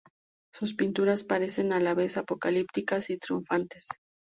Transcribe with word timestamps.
Sus 0.51 0.73
pinturas 0.73 1.23
parecen 1.23 1.71
a 1.73 1.79
la 1.79 1.93
vez 1.93 2.17
apocalípticas 2.17 3.11
y 3.11 3.19
triunfantes. 3.19 3.87